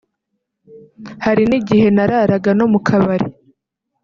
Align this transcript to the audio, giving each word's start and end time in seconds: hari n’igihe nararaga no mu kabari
hari 1.25 1.43
n’igihe 1.49 1.87
nararaga 1.95 2.49
no 2.59 2.65
mu 2.71 2.79
kabari 2.87 3.27